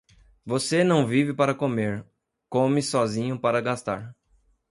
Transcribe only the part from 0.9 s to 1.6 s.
vive para